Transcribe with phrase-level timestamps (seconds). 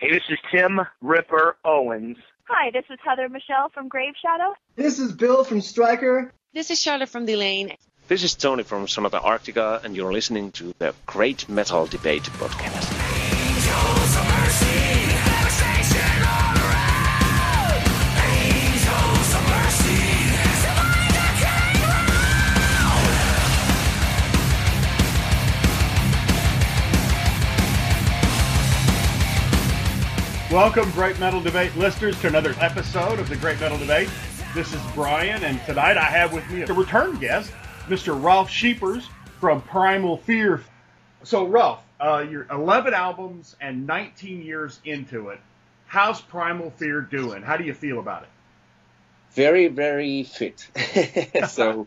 [0.00, 2.18] Hey, this is Tim Ripper Owens.
[2.44, 4.54] Hi, this is Heather Michelle from Grave Shadow.
[4.76, 6.32] This is Bill from Striker.
[6.54, 7.76] This is Charlotte from Delain.
[8.06, 14.37] This is Tony from Sonata Arctica, and you're listening to the Great Metal Debate podcast.
[30.50, 34.08] Welcome, Great Metal Debate listeners, to another episode of the Great Metal Debate.
[34.54, 37.52] This is Brian, and tonight I have with me a return guest,
[37.86, 38.18] Mr.
[38.18, 39.06] Ralf Scheepers
[39.40, 40.62] from Primal Fear.
[41.22, 45.40] So, Ralph, uh, you're 11 albums and 19 years into it.
[45.86, 47.42] How's Primal Fear doing?
[47.42, 48.30] How do you feel about it?
[49.32, 50.66] Very, very fit.
[51.46, 51.86] so,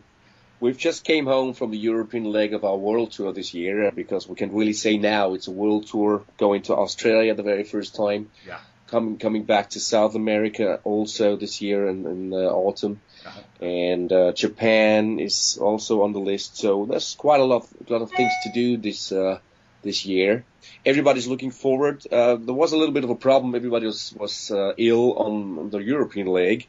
[0.62, 4.28] we've just came home from the European leg of our world tour this year because
[4.30, 7.96] we can really say now it's a world tour going to Australia the very first
[7.96, 8.30] time.
[8.46, 8.60] Yeah.
[8.92, 13.40] Coming coming back to South America also this year in, in the autumn, Uh-huh.
[13.64, 16.50] and uh, Japan is also on the list.
[16.64, 19.38] So there's quite a lot a lot of things to do this uh,
[19.82, 20.44] this year.
[20.84, 21.96] Everybody's looking forward.
[22.18, 23.54] Uh, there was a little bit of a problem.
[23.54, 26.68] Everybody was was uh, ill on the European leg,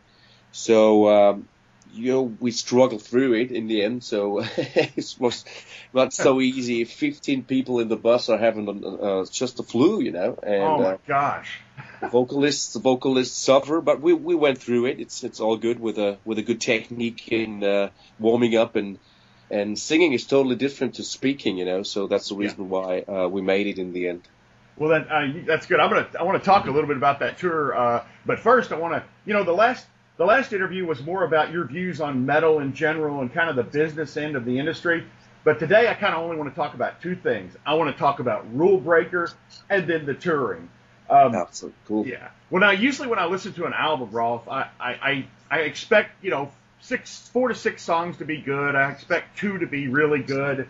[0.51, 0.79] so.
[1.15, 1.47] Um,
[1.93, 5.45] you know, we struggled through it in the end, so it was
[5.93, 6.83] not so easy.
[6.83, 10.77] 15 people in the bus are having uh, just the flu, you know, and oh,
[10.79, 11.59] my uh, gosh.
[12.01, 14.99] the vocalists, the vocalists suffer, but we we went through it.
[14.99, 18.97] It's it's all good with a with a good technique in uh, warming up and
[19.51, 21.83] and singing is totally different to speaking, you know.
[21.83, 24.27] So that's the reason why uh, we made it in the end.
[24.75, 25.79] Well, then uh, that's good.
[25.79, 28.71] I'm gonna I want to talk a little bit about that tour, uh, but first
[28.71, 29.85] I want to you know the last
[30.17, 33.55] the last interview was more about your views on metal in general and kind of
[33.55, 35.05] the business end of the industry.
[35.43, 37.55] But today I kind of only want to talk about two things.
[37.65, 39.33] I want to talk about Rulebreaker
[39.69, 40.69] and then the touring.
[41.09, 42.07] Um, Absolutely cool.
[42.07, 42.29] yeah.
[42.49, 46.23] When I usually when I listen to an album, Rolf, I, I, I, I expect
[46.23, 48.75] you know six four to six songs to be good.
[48.75, 50.67] I expect two to be really good,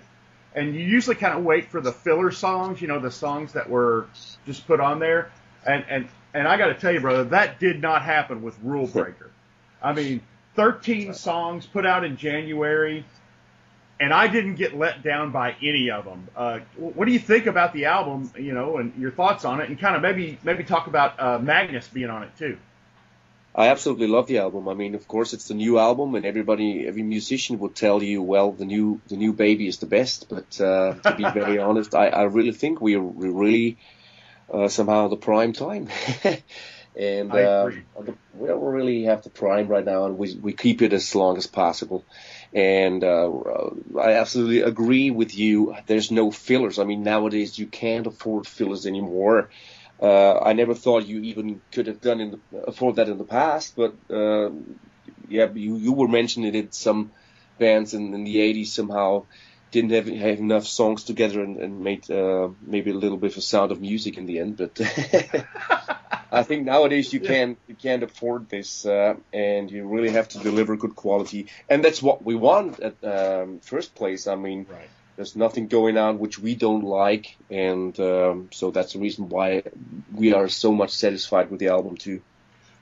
[0.56, 2.82] and you usually kind of wait for the filler songs.
[2.82, 4.08] You know the songs that were
[4.46, 5.32] just put on there,
[5.66, 8.88] and and and I got to tell you, brother, that did not happen with Rule
[8.94, 9.30] Breaker.
[9.84, 10.22] I mean,
[10.56, 13.06] 13 songs put out in January,
[14.00, 16.28] and I didn't get let down by any of them.
[16.36, 18.32] Uh, what do you think about the album?
[18.38, 21.40] You know, and your thoughts on it, and kind of maybe maybe talk about uh,
[21.40, 22.58] Magnus being on it too.
[23.56, 24.68] I absolutely love the album.
[24.68, 28.22] I mean, of course, it's the new album, and everybody, every musician would tell you,
[28.24, 30.28] well, the new, the new baby is the best.
[30.28, 33.78] But uh, to be very honest, I, I really think we we're really
[34.52, 35.90] uh, somehow the prime time,
[36.96, 37.70] and uh,
[38.34, 41.38] we don't really have the prime right now, and we we keep it as long
[41.38, 42.06] as possible.
[42.54, 43.32] And uh,
[44.00, 45.76] I absolutely agree with you.
[45.88, 46.78] There's no fillers.
[46.78, 49.50] I mean, nowadays you can't afford fillers anymore.
[50.00, 53.24] Uh, I never thought you even could have done in the, afford that in the
[53.24, 54.50] past, but uh,
[55.28, 56.76] yeah, you you were mentioning it.
[56.76, 57.12] Some
[57.58, 59.26] bands in, in the '80s somehow
[59.72, 63.38] didn't have, have enough songs together and, and made uh, maybe a little bit of
[63.38, 64.58] a sound of music in the end.
[64.58, 64.80] But
[66.34, 70.40] I think nowadays you can't you can't afford this, uh, and you really have to
[70.40, 74.26] deliver good quality, and that's what we want at um, first place.
[74.26, 74.90] I mean, Right.
[75.16, 79.62] there's nothing going on which we don't like, and um, so that's the reason why
[80.12, 82.22] we are so much satisfied with the album too.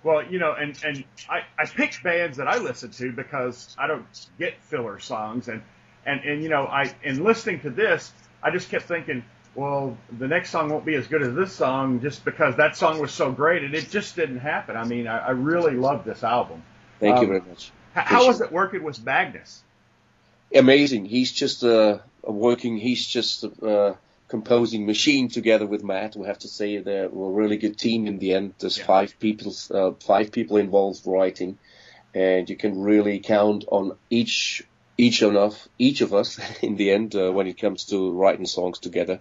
[0.03, 3.87] Well, you know, and and I I picked bands that I listen to because I
[3.87, 4.07] don't
[4.39, 5.61] get filler songs, and
[6.05, 9.23] and and you know, I in listening to this, I just kept thinking,
[9.55, 12.99] well, the next song won't be as good as this song just because that song
[12.99, 14.77] was so great, and it just didn't happen.
[14.77, 16.63] I mean, I, I really love this album.
[16.99, 17.71] Thank you Um, very much.
[17.95, 19.63] H- how was it working with Magnus?
[20.53, 21.05] Amazing.
[21.05, 22.77] He's just a, a working.
[22.77, 23.97] He's just a,
[24.27, 26.15] composing machine together with Mat.
[26.15, 28.53] We have to say they're we're a really good team in the end.
[28.59, 28.85] There's Yeah.
[28.85, 31.57] five people, uh, five people involved writing,
[32.15, 34.63] and you can really count on each
[35.01, 38.45] each of us, each of us in the end uh, when it comes to writing
[38.45, 39.19] songs together.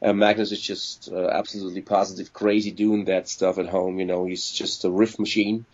[0.00, 3.98] Uh, Magnus is just uh, absolutely positive, crazy doing that stuff at home.
[4.00, 5.64] You know, he's just a riff machine.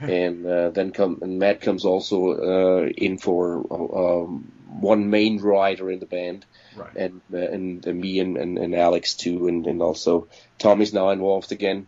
[0.00, 5.90] and uh, then come and Mat comes also uh, in for um, one main writer
[5.90, 6.44] in the band,
[6.76, 6.94] Right.
[6.96, 10.92] and uh, and, and me and, and, and Alex too, and, and also Tom is
[10.92, 11.86] now involved again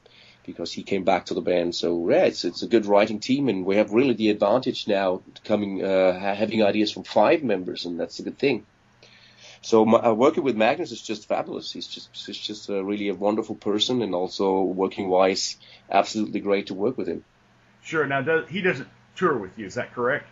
[0.48, 1.74] because he came back to the band.
[1.74, 5.22] So yeah, it's it's a good writing team, and we have really the advantage now
[5.44, 8.66] coming uh, having ideas from five members, and that's a good thing.
[9.60, 11.72] So my, uh, working with Magnus is just fabulous.
[11.72, 15.56] He's just he's just uh, really a wonderful person, and also working wise,
[15.90, 17.24] absolutely great to work with him.
[17.82, 18.06] Sure.
[18.06, 19.66] Now, does, he doesn't tour with you.
[19.66, 20.28] Is that correct?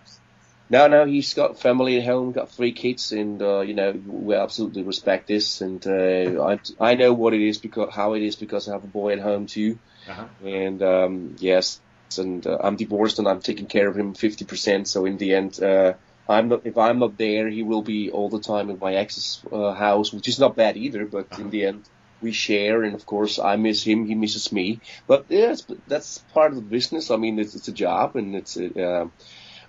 [0.69, 4.35] No, no, he's got family at home, got three kids, and uh, you know we
[4.35, 5.61] absolutely respect this.
[5.61, 8.83] And uh, I I know what it is because how it is because I have
[8.83, 10.27] a boy at home too, Uh-huh.
[10.45, 11.81] and um, yes,
[12.19, 14.87] and uh, I'm divorced and I'm taking care of him 50%.
[14.87, 15.95] So in the end, uh,
[16.29, 19.45] I'm not if I'm not there, he will be all the time in my ex's
[19.53, 21.07] uh, house, which is not bad either.
[21.07, 21.89] But in the end,
[22.21, 24.81] we share, and of course, I miss him, he misses me.
[25.07, 27.11] But yes, but that's part of the business.
[27.11, 29.09] I mean, it's, it's a job, and it's a, uh,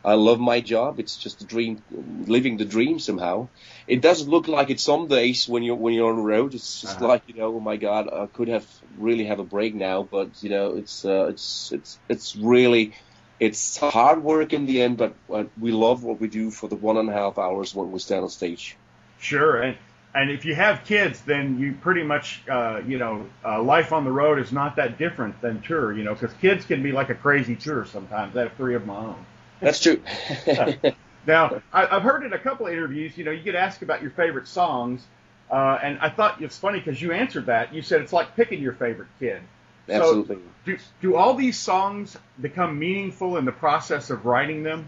[0.08, 1.00] I love my job.
[1.00, 3.50] It's just a dream, living the dream somehow.
[3.88, 6.54] It doesn't look like it some days when you're when you're on the road.
[6.56, 7.02] It's just Uh-huh.
[7.02, 8.68] like you know, oh my God, I could have
[8.98, 12.96] really have a break now, but you know, it's uh, it's it's it's really
[13.40, 16.76] it's hard work in the end, but uh, we love what we do for the
[16.78, 18.80] one and a half hours when we stand on stage.
[19.20, 19.78] Sure, and
[20.16, 24.04] and if you have kids, then you pretty much, uh, you know, uh, life on
[24.06, 27.10] the road is not that different than tour, you know, because kids can be like
[27.10, 28.36] a crazy tour sometimes.
[28.36, 29.26] I have three of my own.
[29.60, 30.02] That's true.
[31.28, 34.02] Now, I, I've heard in a couple of interviews, you know, you get asked about
[34.02, 35.06] your favorite songs,
[35.52, 37.74] uh, and I thought it's funny because you answered that.
[37.74, 39.42] You said it's like picking your favorite kid.
[39.88, 40.40] So, Absolutely.
[40.66, 44.88] do, do all these songs become meaningful in the process of writing them?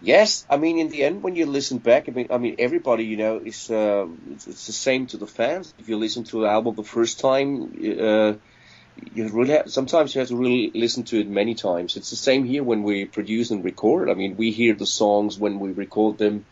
[0.00, 3.04] Yes, I mean, in the end, when you listen back, I mean, I mean, everybody,
[3.04, 5.74] you know, is uh, it's, it's the same to the fans.
[5.78, 8.34] If you listen to an album the first time, uh,
[9.14, 11.96] you really have, sometimes you have to really listen to it many times.
[11.96, 14.10] It's the same here when we produce and record.
[14.10, 16.44] I mean, we hear the songs when we record them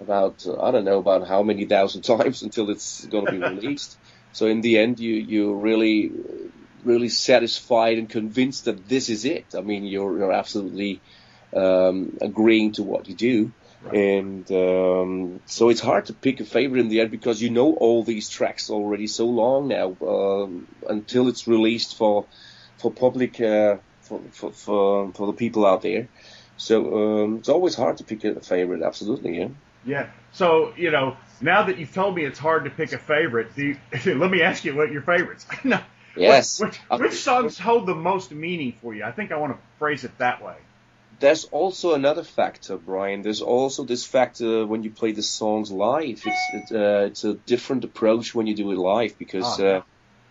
[0.00, 3.38] about uh, I don't know about how many thousand times until it's going to be
[3.38, 3.96] released.
[4.32, 6.12] so in the end, you you really
[6.84, 9.46] really satisfied and convinced that this is it.
[9.56, 11.00] I mean, you're you're absolutely
[11.54, 13.52] um, agreeing to what you do.
[13.90, 17.74] And um, so it's hard to pick a favorite in the end because you know
[17.74, 22.26] all these tracks already so long now um, until it's released for
[22.78, 26.08] for public uh, for, for for for the people out there.
[26.56, 28.82] So um, it's always hard to pick a favorite.
[28.82, 29.48] Absolutely, yeah.
[29.84, 30.10] Yeah.
[30.32, 33.76] So, you know, now that you've told me it's hard to pick a favorite, you,
[34.06, 35.46] let me ask you what your favorites.
[35.64, 35.80] no.
[36.16, 36.60] Yes.
[36.60, 39.02] Which, Uh, which songs hold the most meaning for you?
[39.02, 40.56] I think I want to phrase it that way.
[41.22, 43.22] There's also another factor, Brian.
[43.22, 46.20] There's also this factor when you play the songs live.
[46.26, 49.82] It's it, uh, it's a different approach when you do it live because Ah, uh,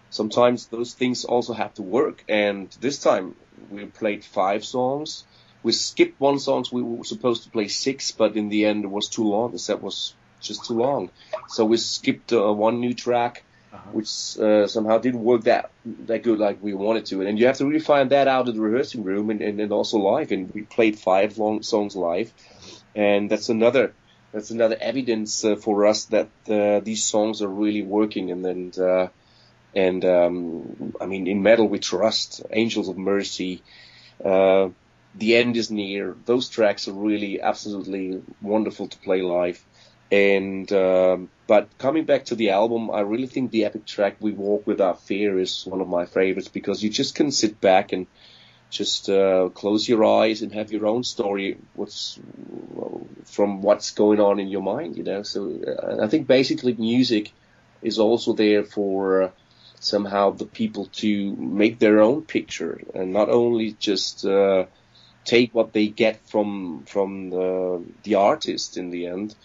[0.09, 2.25] sometimes those things also have to work.
[2.27, 3.35] And this time
[3.69, 5.25] we played five songs.
[5.63, 6.65] We skipped one song.
[6.73, 9.53] We were supposed to play six, but in the end it was too long.
[9.53, 11.11] The set was just too long,
[11.47, 13.91] so we skipped uh, one new track Uh-huh.
[13.93, 17.21] which uh, somehow didn't work that that good like we wanted to.
[17.21, 19.71] And you have to really find that out in the rehearsing room and, and, and
[19.71, 20.33] also live.
[20.33, 22.33] And we played five long songs live,
[22.95, 23.93] and that's another
[24.33, 28.31] that's another evidence uh, for us that uh, these songs are really working.
[28.31, 29.07] And and uh,
[29.73, 33.63] and um, I mean, in metal we trust Angels of Mercy.
[34.23, 34.69] Uh,
[35.15, 36.15] the end is near.
[36.25, 39.63] Those tracks are really absolutely wonderful to play live.
[40.11, 44.33] And um, but coming back to the album, I really think the epic track "We
[44.33, 48.07] Walk Without Fear" is one of my favorites because you just can sit back and
[48.69, 51.57] just uh, close your eyes and have your own story.
[51.75, 52.19] What's
[53.25, 55.23] from what's going on in your mind, you know.
[55.23, 57.31] So uh, I think basically music
[57.81, 59.31] is also there for uh,
[59.79, 64.65] somehow the people to make their own picture and not only just uh,
[65.25, 69.35] take what they get from from the the artist in the end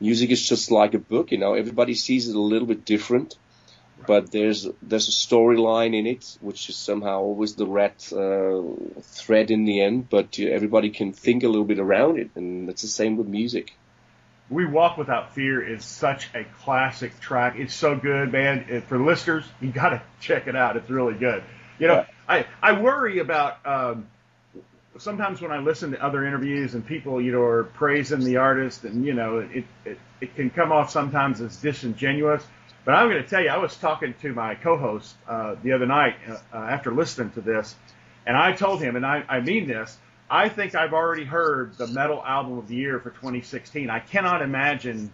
[0.00, 1.54] music is just like a book, you know.
[1.54, 3.34] Everybody sees it a little bit different,
[4.06, 8.62] but there's there's a storyline in it, which is somehow always the red uh,
[9.02, 10.08] thread in the end.
[10.10, 13.26] But you, everybody can think a little bit around it, and it's the same with
[13.28, 13.74] music.
[14.50, 17.54] We Walk Without Fear is such a classic track.
[17.56, 18.66] It's so good, man.
[18.68, 20.76] It- For listeners, you got to check it out.
[20.76, 21.42] It's really good.
[21.78, 24.06] You know, I, I worry about um,
[24.98, 28.84] sometimes when I listen to other interviews and people, you know, are praising the artist,
[28.84, 32.44] and you know, it it, it can come off sometimes as disingenuous.
[32.84, 35.86] But I'm going to tell you, I was talking to my co-host uh, the other
[35.86, 37.74] night uh, uh, after listening to this,
[38.26, 39.96] and I told him, and I, I mean this.
[40.30, 43.90] I think I've already heard the metal album of the year for 2016.
[43.90, 45.12] I cannot imagine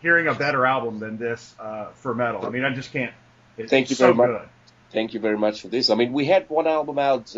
[0.00, 2.46] hearing a better album than this uh, for metal.
[2.46, 3.12] I mean, I just can't.
[3.56, 4.40] It's Thank you so very much.
[4.40, 4.48] good.
[4.92, 5.90] Thank you very much for this.
[5.90, 7.34] I mean, we had one album out.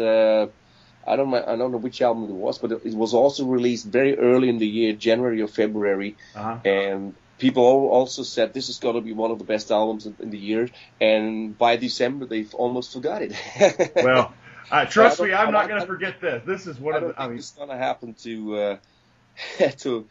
[1.06, 3.86] I don't know, I don't know which album it was, but it was also released
[3.86, 6.58] very early in the year, January or February, Uh-huh.
[6.64, 10.30] and people also said this is going to be one of the best albums in,
[10.30, 10.68] the year.
[11.00, 13.32] And by December, they've almost forgot it.
[14.04, 14.32] Well,
[14.70, 16.42] uh, trust me, I'm not going to forget this.
[16.46, 17.22] This is one I of the.
[17.22, 18.76] I mean, it's going to happen to uh,
[19.78, 20.06] to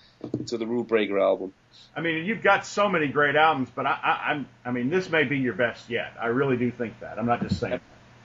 [0.48, 1.54] to the Rulebreaker album.
[1.96, 4.48] I mean, you've got so many great albums, but I, I, I'm.
[4.64, 6.14] I mean, this may be your best yet.
[6.22, 7.18] I really do think that.
[7.18, 7.80] I'm not just saying.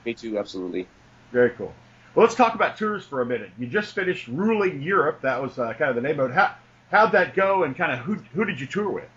[0.05, 0.87] Me too, absolutely.
[1.31, 1.73] Very cool.
[2.19, 3.49] Well, let's talk about tours for a minute.
[3.57, 5.21] You just finished ruling Europe.
[5.21, 6.33] That was uh, kind of the name of it.
[6.33, 6.53] How
[6.91, 9.07] how'd that go, and kind of who who did you tour with?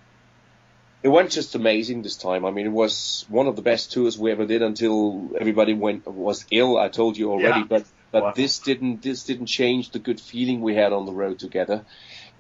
[1.03, 2.45] It went just amazing this time.
[2.45, 6.07] I mean, it was one of the best tours we ever did until everybody went
[6.07, 6.79] was ill.
[6.79, 7.67] I told you already, Yeah.
[7.69, 8.33] but but Wow.
[8.37, 11.85] this didn't this didn't change the good feeling we had on the road together,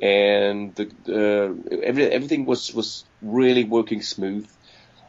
[0.00, 4.46] and the uh, every, everything was was really working smooth.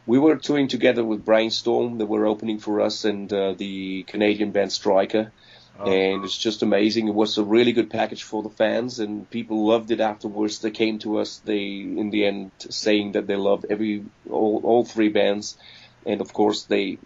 [0.06, 1.98] We were touring together with Brainstorm.
[1.98, 5.32] that were opening for us, and uh, the Canadian band Striker.
[5.78, 5.90] Oh.
[5.90, 7.08] And it's just amazing.
[7.08, 10.60] It was a really good package for the fans, and people loved it afterwards.
[10.60, 14.84] They came to us, they in the end saying that they loved every all, all
[14.84, 15.56] three bands,
[16.06, 16.98] and of course they,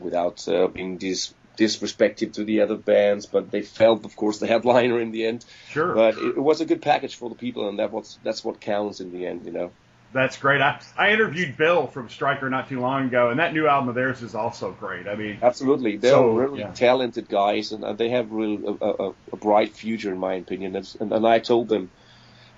[0.00, 4.48] without uh, being dis, disrespectful to the other bands, but they felt, of course, the
[4.48, 5.44] headliner in the end.
[5.68, 5.94] Sure.
[5.94, 8.60] But it, it was a good package for the people, and that was that's what
[8.60, 9.70] counts in the end, you know.
[10.12, 10.60] That's great.
[10.60, 13.94] I, I interviewed Bill from Striker not too long ago, and that new album of
[13.94, 15.06] theirs is also great.
[15.06, 16.72] I mean, Absolutely, they're So, really yeah.
[16.72, 20.74] talented guys, and uh, they have really a, a, a bright future, in my opinion.
[20.74, 21.90] And, and I told them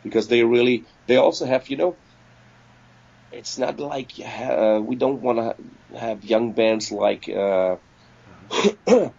[0.03, 1.97] because they really, they also have, you know,
[3.33, 7.77] it's not like uh, we don't want to have young bands like uh,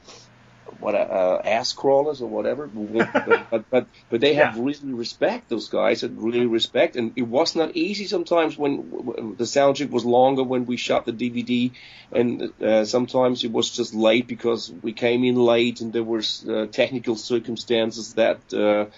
[0.83, 3.09] what uh, uh, ass crawlers or whatever, but,
[3.51, 4.63] but but but they have Yeah.
[4.63, 9.35] really respect those guys and really respect, and it was not easy sometimes when w-
[9.37, 11.73] the sound check was longer when we shot the DVD,
[12.11, 16.45] and uh, sometimes it was just late because we came in late and there was
[16.47, 18.53] uh, technical circumstances that.
[18.53, 18.91] Uh,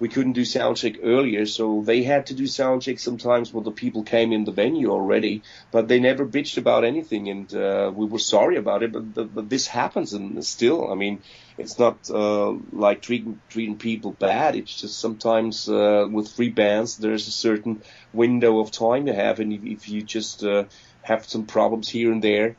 [0.00, 3.64] we couldn't do sound check earlier, so they had to do sound check sometimes when
[3.64, 5.42] the people came in the venue already.
[5.70, 8.92] But they never bitched about anything, and uh, we were sorry about it.
[8.92, 11.20] But, but, but this happens, and still, I mean,
[11.58, 14.56] it's not uh, like treating treating people bad.
[14.56, 17.82] It's just sometimes uh, with free bands, there's a certain
[18.14, 20.64] window of time you have, and if, if you just uh,
[21.02, 22.56] have some problems here and there,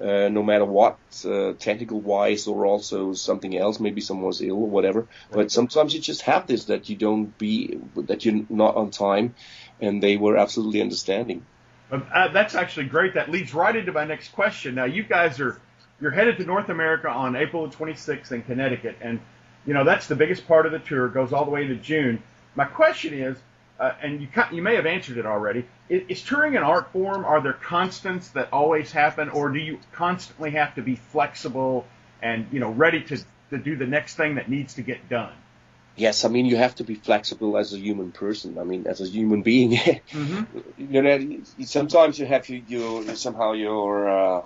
[0.00, 4.68] uh, no matter what, uh, technical wise or also something else, maybe someone's ill or
[4.68, 5.06] whatever.
[5.30, 9.34] But sometimes you just have this that you don't be, that you're not on time,
[9.80, 11.44] and they were absolutely understanding.
[11.90, 13.14] Um, uh, that's actually great.
[13.14, 14.74] That leads right into my next question.
[14.74, 15.60] Now, you guys are
[16.00, 19.20] you're headed to North America on April 26th in Connecticut, and
[19.66, 21.06] you know that's the biggest part of the tour.
[21.06, 22.22] It goes all the way to June.
[22.54, 23.36] My question is,
[23.78, 25.64] uh, and you you may have answered it already.
[25.88, 27.24] Is, is touring an art form?
[27.24, 31.86] Are there constants that always happen, or do you constantly have to be flexible
[32.20, 33.18] and you know ready to
[33.50, 35.32] to do the next thing that needs to get done?
[35.96, 38.58] Yes, I mean you have to be flexible as a human person.
[38.58, 39.72] I mean, as a human being,
[40.12, 40.58] Mm-hmm.
[40.78, 42.60] you know, sometimes you have your,
[43.04, 44.42] your somehow your uh,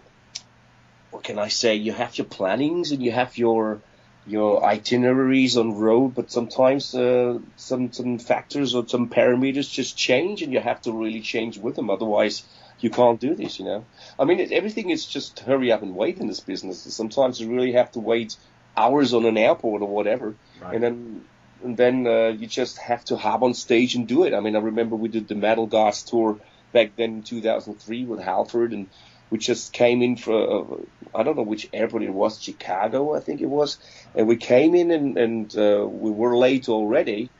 [1.10, 1.76] what can I say?
[1.76, 3.80] You have your plannings and you have your
[4.26, 10.42] your itineraries on road, but sometimes uh, some some factors or some parameters just change,
[10.42, 11.90] and you have to really change with them.
[11.90, 12.42] Otherwise,
[12.80, 13.58] you can't do this.
[13.58, 13.84] You know,
[14.18, 16.80] I mean, it, everything is just hurry up and wait in this business.
[16.94, 18.36] Sometimes you really have to wait
[18.76, 20.74] hours on an airport or whatever, Right.
[20.74, 21.24] and then
[21.64, 24.34] and then uh, you just have to hop on stage and do it.
[24.34, 26.38] I mean, I remember we did the Metal Gods tour
[26.72, 28.88] back then in 2003 with Halford, and
[29.30, 30.76] we just came in for uh,
[31.14, 33.78] I don't know which airport it was, Chicago, I think it was,
[34.14, 37.30] and we came in and and uh, we were late already.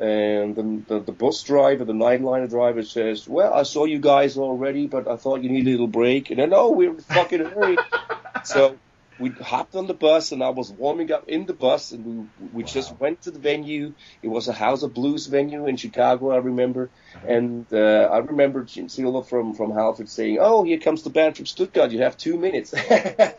[0.00, 4.36] And the, the, the bus driver, the nightliner driver says, well, I saw you guys
[4.36, 6.30] already, but I thought you need a little break.
[6.30, 7.76] And I know we're fucking hurry.
[8.44, 8.78] so
[9.22, 12.48] we hopped on the bus and I was warming up in the bus and we,
[12.52, 13.94] we just went to the venue.
[14.20, 16.90] It was a House of Blues venue in Chicago, I remember.
[17.26, 21.36] And uh, I remember Jim Silva from, from Halford saying, oh, here comes the band
[21.36, 21.92] from Stuttgart.
[21.92, 22.74] You have two minutes.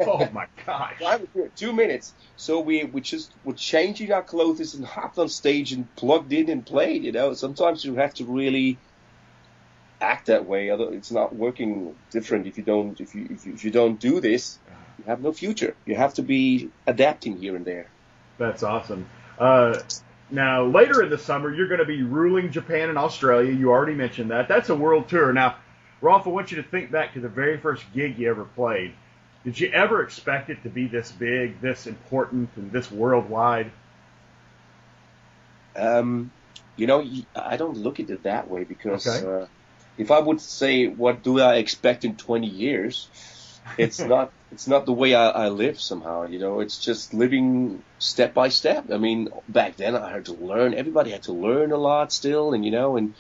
[0.05, 1.01] Oh my gosh!
[1.05, 2.13] I was here, two minutes.
[2.35, 6.49] So we, we just were changing our clothes and hopped on stage and plugged in
[6.49, 7.03] and played.
[7.03, 8.81] You know, sometimes you have to really
[10.03, 10.69] act that way.
[10.69, 13.99] Other, it's not working different if you don't if you if you, if you don't
[13.99, 14.59] do this.
[14.99, 15.75] You have no future.
[15.85, 17.89] You have to be adapting here and there.
[18.37, 19.09] That's awesome.
[19.39, 19.79] Uh,
[20.29, 23.51] now, later in the summer, you're going to be ruling Japan and Australia.
[23.51, 24.47] You already mentioned that.
[24.47, 25.33] That's a world tour.
[25.33, 25.55] Now,
[26.01, 28.93] Rolf, I want you to think back to the very first gig you ever played.
[29.43, 33.71] Did you ever expect it to be this big, this important, and this worldwide?
[35.75, 36.31] Um,
[36.75, 37.03] you know,
[37.35, 39.25] I don't look at it that way because Okay.
[39.25, 39.47] uh,
[39.97, 43.07] if I would say what do I expect in 20 years,
[43.77, 46.27] it's not it's not the way I, I live somehow.
[46.27, 48.91] You know, it's just living step by step.
[48.91, 50.73] I mean, back then I had to learn.
[50.73, 53.13] Everybody had to learn a lot still, and you know, and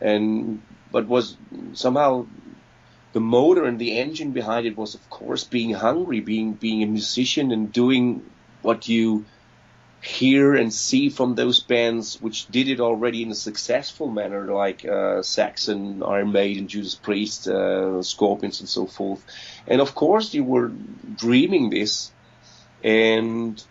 [0.00, 1.36] and but was
[1.74, 2.26] somehow
[3.12, 6.86] the motor and the engine behind it was of course being hungry, being being a
[6.86, 8.24] musician and doing
[8.62, 9.24] what you
[10.00, 14.84] hear and see from those bands which did it already in a successful manner, like
[14.84, 19.24] uh, Saxon, Iron Maiden, Judas Priest, uh, Scorpions, and so forth.
[19.66, 20.70] And of course, you were
[21.16, 22.12] dreaming this,
[22.84, 23.62] and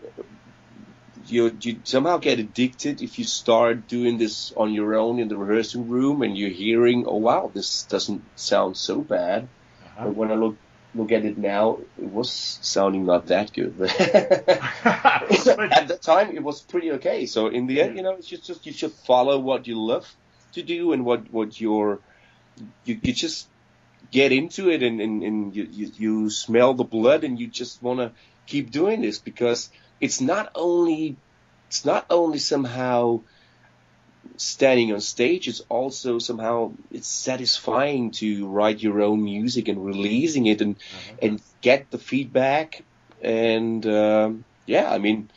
[1.28, 5.38] you you somehow get addicted if you start doing this on your own in the
[5.38, 9.44] rehearsing room and you're hearing, oh wow, this doesn't sound so bad.
[9.44, 10.06] Uh-huh.
[10.06, 10.58] But when I look
[10.96, 13.78] look at it now, it was sounding not that good.
[13.78, 17.26] But at the time, it was pretty okay.
[17.26, 20.08] So in the end, you know, it's just, just you should follow what you love
[20.54, 22.00] to do and what what your
[22.86, 23.48] you you just
[24.12, 27.84] get into it and and, and you, you you smell the blood and you just
[27.84, 28.12] want to
[28.46, 31.18] keep doing this because it's not only
[31.68, 33.22] it's not only somehow
[34.38, 40.46] standing on stage it's also somehow it's satisfying to write your own music and releasing
[40.46, 40.76] it and
[41.22, 42.84] and get the feedback.
[43.22, 45.30] And um, yeah i mean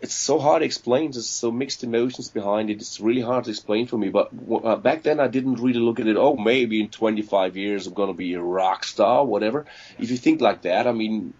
[0.00, 1.10] it's so hard to explain.
[1.10, 2.74] There's so mixed emotions behind it.
[2.74, 4.10] It's really hard to explain for me.
[4.10, 4.30] But
[4.64, 7.94] uh, back then i didn't really look at it oh maybe in 25 years i'm
[7.94, 9.66] going to be a rock star whatever.
[9.98, 11.34] If you think like that i mean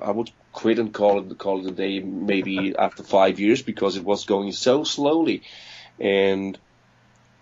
[0.00, 3.96] I would quit and call it call it a day maybe after five years because
[3.96, 5.42] it was going so slowly,
[6.00, 6.58] and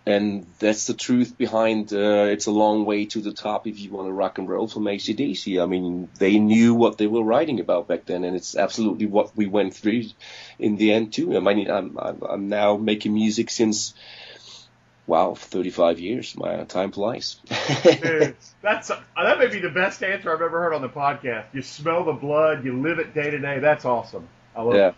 [0.09, 1.93] and that's the truth behind.
[1.93, 4.67] Uh, it's a long way to the top if you want to rock and roll
[4.67, 5.63] from ACDC.
[5.63, 9.37] I mean, they knew what they were writing about back then, and it's absolutely what
[9.37, 10.05] we went through
[10.59, 11.37] in the end too.
[11.37, 13.95] I mean, I'm I'm, I'm now making music since
[15.07, 16.37] wow, 35 years.
[16.37, 17.37] My time flies.
[17.83, 21.47] Dude, that's uh, that may be the best answer I've ever heard on the podcast.
[21.53, 23.59] You smell the blood, you live it day to day.
[23.59, 24.27] That's awesome.
[24.57, 24.89] I love yeah.
[24.89, 24.95] it.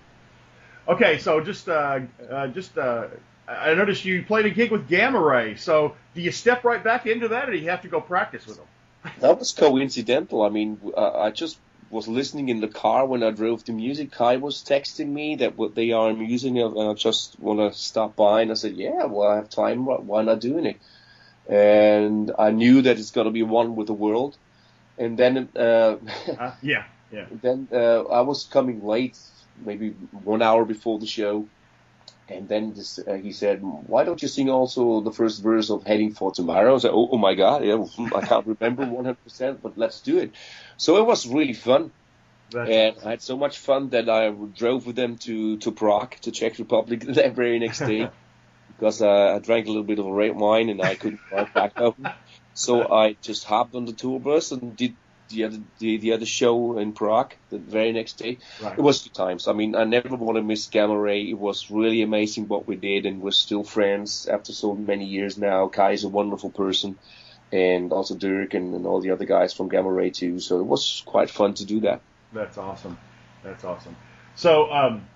[0.88, 2.00] Okay, so just uh,
[2.30, 3.08] uh, just uh,
[3.50, 5.56] I noticed you played a gig with Gamma Ray.
[5.56, 8.46] So do you step right back into that, or do you have to go practice
[8.46, 8.66] with them?
[9.20, 10.42] That was coincidental.
[10.42, 11.58] I mean, uh, I just
[11.90, 14.12] was listening in the car when I drove the music.
[14.12, 18.14] Kai was texting me that what they are using and I just want to stop
[18.14, 18.42] by.
[18.42, 19.84] And I said, yeah, well, I have time.
[19.84, 20.76] Why not doing it?
[21.48, 24.36] And I knew that it's going to be one with the world.
[24.98, 25.96] And then, uh,
[26.38, 27.24] Uh, yeah, yeah.
[27.42, 29.18] then uh, I was coming late,
[29.64, 31.46] maybe one hour before the show.
[32.30, 35.84] And then this, uh, he said, "Why don't you sing also the first verse of
[35.84, 37.84] Heading for Tomorrow?" I said, "Oh, oh my God, yeah,
[38.14, 40.32] I can't remember 100%, but let's do it."
[40.76, 41.92] So it was really fun,
[42.54, 46.30] and I had so much fun that I drove with them to to Prague, to
[46.30, 48.12] Czech Republic, the very next day,
[48.68, 51.76] because uh, I drank a little bit of red wine and I couldn't drive back
[51.76, 52.14] home.
[52.54, 54.96] So I just hopped on the tour bus and did
[55.30, 58.38] the other the, the other show in Prague the very next day.
[58.62, 58.78] right.
[58.78, 59.48] It was good times.
[59.48, 61.22] I mean, I never want to miss Gamma Ray.
[61.22, 65.38] It was really amazing what we did, and we're still friends after so many years
[65.38, 65.68] now.
[65.68, 66.98] Kai is a wonderful person,
[67.52, 70.40] and also Dirk and, and all the other guys from Gamma Ray too.
[70.40, 72.00] So it was quite fun to do that.
[72.32, 72.98] That's awesome.
[73.42, 73.96] That's awesome.
[74.34, 75.06] So um,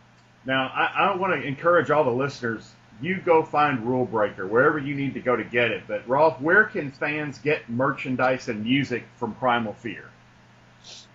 [0.44, 2.70] now I, I want to encourage all the listeners.
[3.00, 5.85] You go find Rulebreaker wherever you need to go to get it.
[5.87, 10.04] But Rolf, where can fans get merchandise and music from Primal Fear?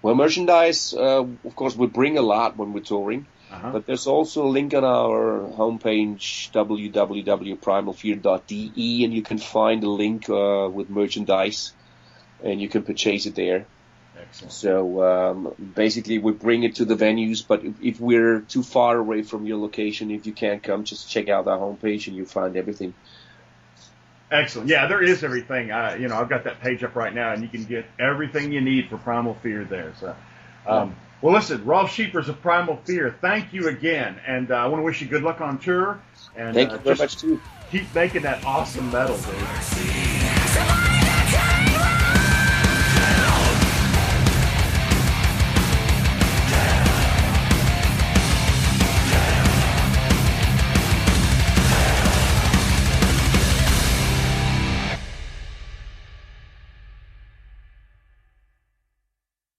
[0.02, 3.26] Well, merchandise, uh, of course, we bring a lot when we're touring.
[3.52, 3.72] Uh-huh.
[3.72, 10.30] But there's also a link on our homepage, www.primalfear.de, and you can find a link
[10.30, 11.74] uh, with merchandise,
[12.44, 13.66] and you can purchase it there.
[14.22, 14.52] Excellent.
[14.52, 18.98] So um, basically, we bring it to the venues, but if, if we're too far
[18.98, 22.26] away from your location, if you can't come, just check out our homepage and you'll
[22.26, 22.94] find everything.
[24.32, 24.68] Excellent.
[24.68, 25.72] Yeah, there is everything.
[25.72, 28.52] I, you know, I've got that page up right now, and you can get everything
[28.52, 29.94] you need for Primal Fear there.
[30.00, 30.16] So,
[30.68, 34.82] um, well, listen, Rolf Scheepers of Primal Fear, thank you again, and uh, I want
[34.82, 36.00] to wish you good luck on tour.
[36.36, 37.42] And Thank uh, you very much, too.
[37.72, 40.09] keep making that awesome metal, dude.